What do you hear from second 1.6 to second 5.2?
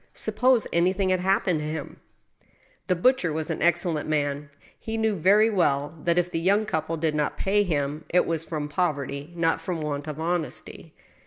him! The butcher was an excellent man. He knew